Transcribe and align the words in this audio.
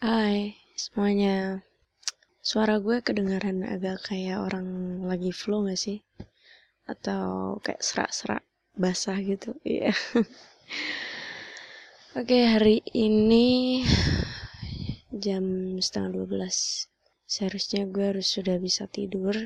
Hai 0.00 0.56
semuanya. 0.80 1.60
Suara 2.40 2.80
gue 2.80 3.04
kedengaran 3.04 3.60
agak 3.68 4.08
kayak 4.08 4.40
orang 4.40 4.64
lagi 5.04 5.28
flu 5.28 5.68
gak 5.68 5.76
sih? 5.76 6.00
Atau 6.88 7.60
kayak 7.60 7.84
serak-serak 7.84 8.40
basah 8.80 9.20
gitu? 9.20 9.60
Iya. 9.60 9.92
Oke 12.16 12.48
hari 12.48 12.80
ini 12.96 13.84
jam 15.12 15.76
setengah 15.76 16.24
12 16.24 16.48
Seharusnya 17.28 17.84
gue 17.84 18.16
harus 18.16 18.24
sudah 18.24 18.56
bisa 18.56 18.88
tidur 18.88 19.36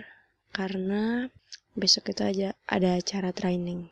Karena 0.54 1.26
besok 1.74 2.14
itu 2.14 2.22
aja 2.22 2.54
ada 2.70 2.94
acara 2.94 3.34
training 3.34 3.90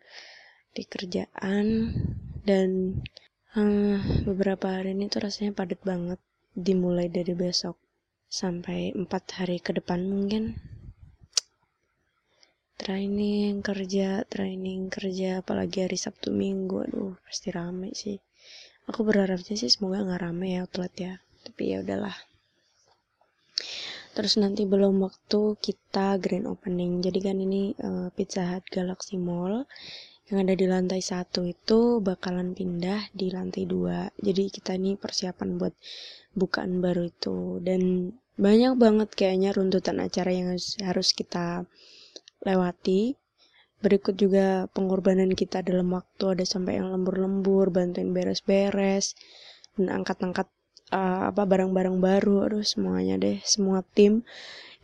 di 0.71 0.87
kerjaan 0.87 1.91
dan 2.47 3.03
hmm, 3.51 4.31
beberapa 4.31 4.79
hari 4.79 4.95
ini 4.95 5.11
tuh 5.11 5.27
rasanya 5.27 5.59
padat 5.59 5.83
banget 5.83 6.23
dimulai 6.53 7.09
dari 7.09 7.33
besok 7.33 7.81
sampai 8.33 8.97
empat 8.97 9.45
hari 9.45 9.61
ke 9.61 9.77
depan 9.77 10.05
mungkin. 10.05 10.57
Training 12.81 13.63
kerja 13.63 14.27
training 14.27 14.91
kerja 14.91 15.45
apalagi 15.45 15.85
hari 15.87 16.01
Sabtu 16.01 16.33
Minggu. 16.33 16.89
Aduh 16.89 17.15
pasti 17.25 17.53
rame 17.53 17.93
sih. 17.93 18.19
Aku 18.91 19.07
berharapnya 19.07 19.55
sih 19.55 19.71
semoga 19.71 20.03
nggak 20.03 20.23
rame 20.25 20.59
ya 20.59 20.67
outlet 20.67 20.95
ya. 20.97 21.15
Tapi 21.47 21.63
ya 21.77 21.85
udahlah. 21.85 22.17
Terus 24.13 24.37
nanti 24.37 24.69
belum 24.69 25.01
waktu 25.09 25.57
kita 25.57 26.21
grand 26.21 26.45
opening. 26.45 27.01
Jadi 27.01 27.19
kan 27.23 27.41
ini 27.41 27.73
uh, 27.81 28.13
Pizza 28.13 28.45
Hut 28.45 28.67
Galaxy 28.69 29.17
Mall 29.17 29.65
yang 30.29 30.45
ada 30.45 30.53
di 30.53 30.69
lantai 30.69 31.01
satu 31.01 31.49
itu 31.49 32.01
bakalan 32.05 32.53
pindah 32.53 33.09
di 33.17 33.33
lantai 33.33 33.65
dua. 33.65 34.13
Jadi 34.21 34.53
kita 34.53 34.77
ini 34.77 35.01
persiapan 35.01 35.57
buat 35.57 35.73
bukaan 36.35 36.81
baru 36.81 37.09
itu. 37.09 37.61
Dan 37.61 38.13
banyak 38.41 38.75
banget 38.81 39.09
kayaknya 39.13 39.53
runtutan 39.53 40.01
acara 40.01 40.33
yang 40.33 40.57
harus 40.83 41.09
kita 41.13 41.69
lewati. 42.43 43.17
Berikut 43.83 44.15
juga 44.15 44.71
pengorbanan 44.71 45.35
kita 45.35 45.61
dalam 45.67 45.91
waktu 45.91 46.39
ada 46.39 46.45
sampai 46.47 46.79
yang 46.79 46.95
lembur-lembur 46.95 47.75
bantuin 47.75 48.15
beres-beres 48.15 49.19
dan 49.75 49.91
angkat-angkat 49.91 50.47
uh, 50.95 51.35
apa 51.35 51.43
barang-barang 51.43 51.99
baru. 51.99 52.47
Aduh 52.47 52.63
semuanya 52.63 53.19
deh 53.19 53.43
semua 53.43 53.83
tim. 53.83 54.23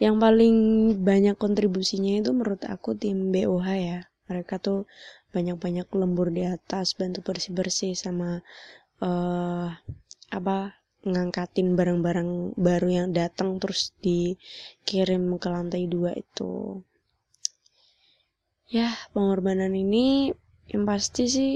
Yang 0.03 0.17
paling 0.19 0.57
banyak 1.03 1.35
kontribusinya 1.39 2.23
itu 2.23 2.31
menurut 2.35 2.63
aku 2.67 2.99
tim 2.99 3.31
BOH 3.31 3.69
ya. 3.79 3.99
Mereka 4.27 4.59
tuh 4.59 4.91
banyak-banyak 5.31 5.87
lembur 5.95 6.35
di 6.35 6.43
atas 6.45 6.99
bantu 6.99 7.23
bersih-bersih 7.23 7.95
sama 7.95 8.43
uh, 9.03 9.69
apa 10.29 10.79
ngangkatin 11.13 11.79
barang-barang 11.79 12.59
baru 12.59 12.89
yang 12.89 13.09
datang 13.17 13.57
terus 13.63 13.97
dikirim 14.05 15.41
ke 15.43 15.49
lantai 15.49 15.89
dua 15.89 16.13
itu. 16.15 16.83
Ya 18.69 18.93
pengorbanan 19.17 19.73
ini 19.73 20.37
yang 20.69 20.85
pasti 20.85 21.25
sih 21.29 21.55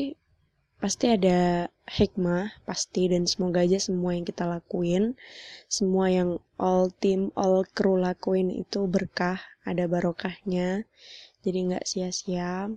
pasti 0.81 1.13
ada 1.13 1.71
hikmah 1.87 2.65
pasti 2.65 3.07
dan 3.07 3.29
semoga 3.29 3.63
aja 3.63 3.79
semua 3.79 4.17
yang 4.17 4.27
kita 4.27 4.49
lakuin 4.49 5.15
semua 5.73 6.13
yang 6.13 6.37
all 6.61 6.93
team 7.01 7.33
all 7.33 7.65
crew 7.65 7.97
lakuin 7.97 8.53
itu 8.53 8.85
berkah 8.85 9.41
ada 9.65 9.89
barokahnya. 9.89 10.85
Jadi 11.43 11.59
nggak 11.73 11.89
sia-sia. 11.89 12.69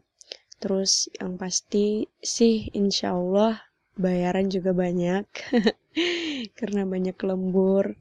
Terus 0.63 1.11
yang 1.19 1.35
pasti 1.35 2.07
sih 2.23 2.71
insya 2.71 3.13
Allah 3.13 3.59
bayaran 3.99 4.47
juga 4.47 4.71
banyak 4.71 5.27
karena 6.53 6.85
banyak 6.85 7.17
lembur 7.23 7.97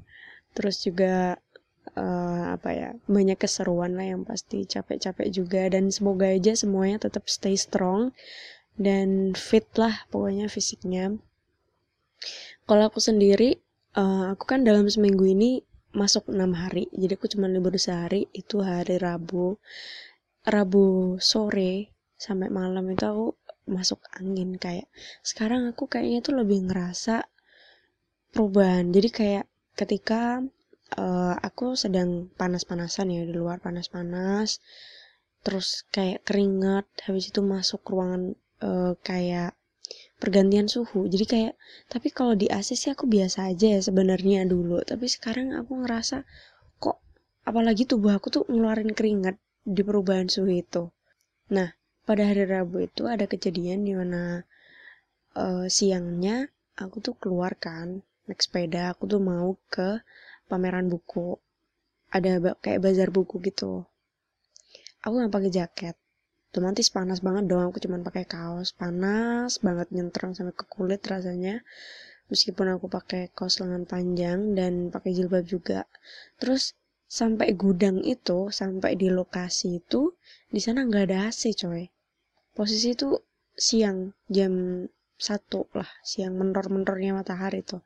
terus 0.55 0.85
juga 0.87 1.41
uh, 1.93 2.45
apa 2.57 2.71
ya 2.73 2.91
banyak 3.05 3.37
keseruan 3.37 3.95
lah 3.99 4.07
yang 4.17 4.23
pasti 4.25 4.65
capek-capek 4.65 5.29
juga 5.29 5.69
dan 5.69 5.93
semoga 5.93 6.31
aja 6.31 6.57
semuanya 6.57 7.03
tetap 7.05 7.29
stay 7.29 7.55
strong 7.55 8.15
dan 8.75 9.37
fit 9.39 9.67
lah 9.79 10.07
pokoknya 10.11 10.51
fisiknya. 10.51 11.15
Kalau 12.65 12.85
aku 12.89 12.99
sendiri 12.99 13.61
uh, 13.95 14.33
aku 14.35 14.45
kan 14.49 14.65
dalam 14.65 14.89
seminggu 14.89 15.29
ini 15.29 15.63
masuk 15.95 16.27
enam 16.35 16.59
hari 16.59 16.91
jadi 16.91 17.15
aku 17.15 17.31
cuma 17.31 17.47
libur 17.47 17.77
sehari 17.79 18.27
itu 18.35 18.65
hari 18.65 18.99
Rabu. 18.99 19.61
Rabu 20.45 21.17
sore 21.23 21.95
sampai 22.19 22.49
malam 22.51 22.89
itu 22.91 23.05
aku 23.05 23.27
masuk 23.65 24.01
angin 24.21 24.61
kayak 24.61 24.93
sekarang 25.25 25.73
aku 25.73 25.89
kayaknya 25.89 26.21
tuh 26.21 26.37
lebih 26.37 26.69
ngerasa 26.69 27.25
perubahan. 28.35 28.91
Jadi 28.91 29.09
kayak 29.15 29.45
ketika 29.79 30.43
uh, 30.99 31.35
aku 31.39 31.79
sedang 31.79 32.29
panas-panasan 32.35 33.15
ya 33.15 33.23
di 33.23 33.35
luar 33.35 33.63
panas-panas 33.63 34.59
terus 35.45 35.85
kayak 35.93 36.25
keringat 36.25 36.89
habis 37.05 37.29
itu 37.29 37.45
masuk 37.45 37.85
ruangan 37.85 38.33
uh, 38.65 38.99
kayak 39.07 39.55
pergantian 40.19 40.67
suhu. 40.67 41.07
Jadi 41.07 41.25
kayak 41.29 41.55
tapi 41.87 42.09
kalau 42.11 42.35
di 42.35 42.49
AC 42.49 42.75
sih 42.75 42.91
aku 42.91 43.07
biasa 43.07 43.55
aja 43.55 43.79
ya 43.79 43.81
sebenarnya 43.81 44.49
dulu. 44.49 44.81
Tapi 44.83 45.07
sekarang 45.07 45.53
aku 45.55 45.85
ngerasa 45.85 46.25
kok 46.81 46.99
apalagi 47.45 47.87
tubuh 47.87 48.17
aku 48.17 48.33
tuh 48.33 48.45
ngeluarin 48.51 48.97
keringat 48.97 49.37
di 49.63 49.85
perubahan 49.85 50.27
suhu 50.33 50.51
itu. 50.51 50.91
Nah 51.53 51.77
pada 52.09 52.25
hari 52.25 52.49
Rabu 52.49 52.85
itu 52.85 53.05
ada 53.05 53.29
kejadian 53.29 53.85
di 53.85 53.93
mana 53.93 54.45
uh, 55.37 55.69
siangnya 55.69 56.49
aku 56.81 57.05
tuh 57.05 57.15
keluar 57.21 57.55
kan 57.61 58.01
naik 58.25 58.41
sepeda 58.41 58.93
aku 58.93 59.05
tuh 59.05 59.21
mau 59.21 59.57
ke 59.69 60.01
pameran 60.49 60.89
buku. 60.89 61.37
Ada 62.15 62.39
kayak 62.63 62.81
bazar 62.81 63.09
buku 63.11 63.43
gitu. 63.43 63.85
Aku 65.05 65.13
nggak 65.19 65.35
pakai 65.35 65.51
jaket. 65.53 65.97
Otomatis 66.55 66.89
panas 66.89 67.19
banget 67.19 67.51
dong 67.51 67.67
aku 67.67 67.83
cuma 67.83 67.99
pakai 68.01 68.25
kaos. 68.25 68.71
Panas 68.73 69.59
banget 69.61 69.91
nyentrong 69.91 70.33
sampai 70.33 70.55
ke 70.55 70.65
kulit 70.71 71.03
rasanya. 71.05 71.61
Meskipun 72.31 72.73
aku 72.73 72.87
pakai 72.89 73.35
kaos 73.35 73.61
lengan 73.61 73.85
panjang 73.85 74.55
dan 74.57 74.89
pakai 74.95 75.11
jilbab 75.13 75.45
juga. 75.45 75.85
Terus 76.39 76.79
sampai 77.05 77.53
gudang 77.53 78.01
itu 78.01 78.49
sampai 78.49 78.97
di 78.97 79.13
lokasi 79.13 79.83
itu 79.83 80.15
di 80.49 80.63
sana 80.63 80.87
nggak 80.87 81.05
ada 81.11 81.19
AC 81.29 81.53
coy. 81.59 81.91
Posisi 82.55 82.95
itu 82.95 83.19
siang 83.55 84.15
jam 84.31 84.87
satu 85.15 85.71
lah 85.79 85.87
siang 86.03 86.35
menor 86.35 86.67
menornya 86.75 87.15
matahari 87.15 87.63
tuh 87.63 87.83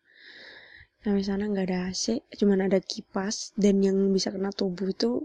sampai 1.08 1.24
sana 1.24 1.48
nggak 1.48 1.72
ada 1.72 1.88
AC 1.88 2.20
cuman 2.36 2.68
ada 2.68 2.84
kipas 2.84 3.56
dan 3.56 3.80
yang 3.80 3.96
bisa 4.12 4.28
kena 4.28 4.52
tubuh 4.52 4.92
itu 4.92 5.24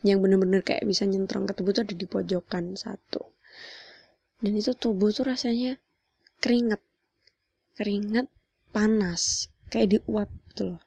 yang 0.00 0.24
bener-bener 0.24 0.64
kayak 0.64 0.88
bisa 0.88 1.04
nyentrong 1.04 1.44
ke 1.44 1.52
tubuh 1.52 1.76
itu 1.76 1.84
ada 1.84 1.92
di 1.92 2.06
pojokan 2.08 2.72
satu. 2.72 3.20
Dan 4.40 4.56
itu 4.56 4.72
tubuh 4.72 5.12
tuh 5.12 5.28
rasanya 5.28 5.76
keringet 6.40 6.80
keringet 7.76 8.32
panas 8.72 9.52
kayak 9.68 10.00
diuap 10.00 10.32
gitu 10.54 10.72
loh. 10.72 10.82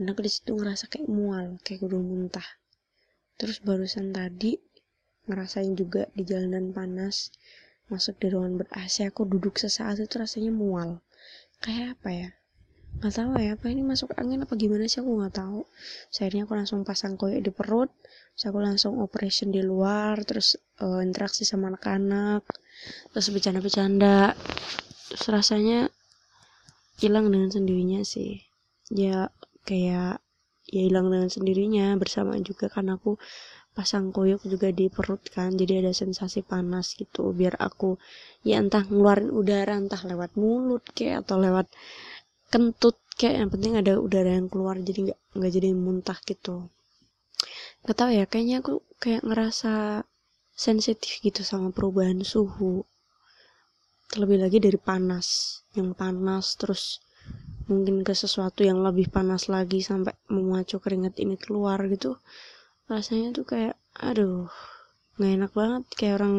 Dan 0.00 0.16
aku 0.16 0.24
di 0.24 0.32
situ 0.32 0.56
ngerasa 0.56 0.88
kayak 0.88 1.04
mual 1.04 1.60
kayak 1.60 1.84
udah 1.84 2.00
muntah. 2.00 2.48
Terus 3.36 3.60
barusan 3.60 4.16
tadi 4.16 4.56
ngerasain 5.28 5.76
juga 5.76 6.08
di 6.16 6.24
jalanan 6.24 6.72
panas 6.72 7.34
masuk 7.92 8.16
di 8.16 8.32
ruangan 8.32 8.64
ber 8.64 8.68
AC 8.72 9.04
aku 9.04 9.28
duduk 9.28 9.60
sesaat 9.60 10.00
itu 10.00 10.16
rasanya 10.16 10.54
mual. 10.54 11.04
Kayak 11.60 12.00
apa 12.00 12.10
ya 12.16 12.30
nggak 12.96 13.12
tahu 13.12 13.30
ya 13.36 13.52
apa 13.60 13.66
ini 13.68 13.84
masuk 13.84 14.16
angin 14.16 14.40
apa 14.44 14.56
gimana 14.56 14.88
sih 14.88 15.04
aku 15.04 15.20
nggak 15.20 15.36
tahu. 15.36 15.60
Akhirnya 16.16 16.42
aku 16.48 16.54
langsung 16.56 16.80
pasang 16.82 17.14
koyak 17.20 17.44
di 17.44 17.52
perut 17.52 17.92
terus 18.36 18.44
aku 18.52 18.58
langsung 18.60 19.00
operation 19.00 19.48
di 19.48 19.64
luar 19.64 20.20
terus 20.28 20.60
uh, 20.80 21.00
interaksi 21.00 21.44
sama 21.48 21.72
anak-anak 21.72 22.44
terus 23.12 23.28
bercanda-bercanda. 23.32 24.32
Terus 25.12 25.24
rasanya 25.28 25.88
hilang 27.00 27.28
dengan 27.28 27.52
sendirinya 27.52 28.00
sih. 28.00 28.40
Ya 28.88 29.28
kayak 29.68 30.24
ya 30.66 30.82
hilang 30.82 31.12
dengan 31.12 31.28
sendirinya 31.28 31.94
bersama 32.00 32.34
juga 32.40 32.66
kan 32.72 32.88
aku 32.90 33.20
pasang 33.76 34.08
koyok 34.08 34.48
juga 34.48 34.72
di 34.72 34.88
perut 34.88 35.20
kan 35.28 35.52
jadi 35.52 35.84
ada 35.84 35.92
sensasi 35.92 36.40
panas 36.40 36.96
gitu. 36.96 37.36
Biar 37.36 37.60
aku 37.60 38.00
ya 38.40 38.56
entah 38.56 38.88
ngeluarin 38.88 39.28
udara 39.28 39.76
entah 39.76 40.00
lewat 40.00 40.32
mulut 40.40 40.80
kayak 40.96 41.28
atau 41.28 41.36
lewat 41.36 41.68
kentut 42.52 42.96
kayak 43.18 43.42
yang 43.42 43.50
penting 43.50 43.74
ada 43.74 43.98
udara 43.98 44.36
yang 44.38 44.46
keluar 44.46 44.76
jadi 44.78 45.10
nggak 45.10 45.20
nggak 45.36 45.52
jadi 45.56 45.68
muntah 45.74 46.18
gitu. 46.22 46.68
Nggak 47.82 47.96
tahu 47.96 48.10
ya 48.12 48.24
kayaknya 48.28 48.56
aku 48.62 48.74
kayak 49.02 49.22
ngerasa 49.26 50.04
sensitif 50.56 51.20
gitu 51.20 51.42
sama 51.42 51.72
perubahan 51.72 52.22
suhu. 52.22 52.84
Terlebih 54.06 54.38
lagi 54.46 54.58
dari 54.62 54.78
panas 54.78 55.60
yang 55.74 55.92
panas 55.92 56.54
terus 56.54 57.02
mungkin 57.66 58.06
ke 58.06 58.14
sesuatu 58.14 58.62
yang 58.62 58.78
lebih 58.86 59.10
panas 59.10 59.50
lagi 59.50 59.82
sampai 59.82 60.14
memacu 60.30 60.78
keringat 60.78 61.18
ini 61.18 61.34
keluar 61.34 61.82
gitu. 61.90 62.16
Rasanya 62.86 63.34
tuh 63.34 63.44
kayak 63.44 63.74
aduh 63.98 64.46
nggak 65.18 65.32
enak 65.42 65.52
banget. 65.52 65.82
Kayak 65.98 66.14
orang 66.22 66.36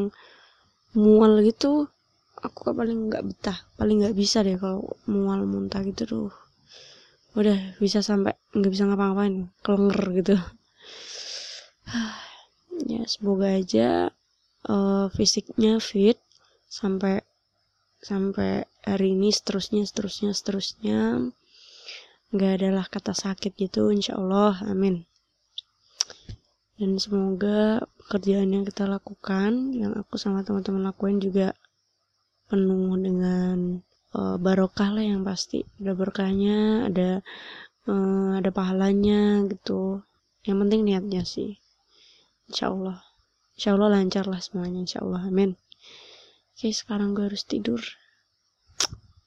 mual 0.96 1.44
gitu 1.44 1.92
aku 2.48 2.72
paling 2.72 3.12
nggak 3.12 3.24
betah. 3.28 3.58
Paling 3.76 4.04
nggak 4.04 4.16
bisa 4.18 4.42
deh 4.42 4.56
kalau 4.56 4.96
mual 5.06 5.44
muntah 5.44 5.84
gitu 5.84 6.04
tuh. 6.08 6.32
Udah 7.36 7.78
bisa 7.78 8.00
sampai 8.00 8.34
nggak 8.56 8.72
bisa 8.72 8.88
ngapa-ngapain 8.88 9.52
kelenger 9.62 10.02
gitu. 10.24 10.36
Ya 12.78 13.02
semoga 13.10 13.58
aja 13.58 14.14
uh, 14.70 15.10
fisiknya 15.10 15.82
fit 15.82 16.22
sampai 16.70 17.26
sampai 18.06 18.70
hari 18.86 19.18
ini 19.18 19.34
seterusnya 19.34 19.82
seterusnya 19.82 20.32
seterusnya. 20.38 21.00
Nggak 22.30 22.52
adalah 22.62 22.86
kata 22.86 23.18
sakit 23.18 23.58
gitu 23.58 23.90
insya 23.90 24.14
Allah. 24.22 24.62
Amin. 24.70 25.10
Dan 26.78 27.02
semoga 27.02 27.82
pekerjaan 27.98 28.54
yang 28.54 28.62
kita 28.62 28.86
lakukan 28.86 29.74
yang 29.74 29.98
aku 29.98 30.22
sama 30.22 30.46
teman-teman 30.46 30.86
lakuin 30.94 31.18
juga 31.18 31.58
penuh 32.48 32.96
dengan 32.96 33.84
uh, 34.16 34.36
barokah 34.40 34.96
lah 34.96 35.06
yang 35.06 35.22
pasti. 35.28 35.68
Ada 35.80 35.94
berkahnya 35.94 36.88
ada 36.88 37.22
uh, 37.88 38.40
ada 38.40 38.50
pahalanya 38.50 39.46
gitu. 39.52 40.02
Yang 40.48 40.58
penting 40.64 40.82
niatnya 40.88 41.24
sih. 41.28 41.60
Insya 42.48 42.72
Allah 42.72 43.04
insya 43.58 43.74
Allah 43.74 43.90
lancar 43.90 44.30
lah 44.30 44.40
semuanya 44.40 44.86
insya 44.86 45.04
Allah 45.04 45.28
amin. 45.28 45.58
Oke 46.56 46.72
sekarang 46.72 47.18
gue 47.18 47.28
harus 47.28 47.44
tidur. 47.44 47.82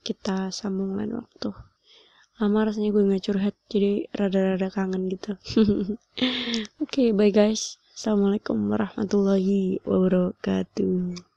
Kita 0.01 0.49
sambung 0.51 0.97
lain 0.97 1.19
waktu. 1.19 1.51
Lama 2.41 2.73
rasanya 2.73 2.89
gue 2.89 3.05
gak 3.05 3.25
curhat 3.29 3.55
jadi 3.69 4.09
rada-rada 4.17 4.73
kangen 4.73 5.13
gitu. 5.13 5.37
Oke 6.81 6.81
okay, 6.81 7.09
bye 7.13 7.29
guys. 7.29 7.77
Assalamualaikum 7.93 8.57
warahmatullahi 8.73 9.85
wabarakatuh 9.85 11.30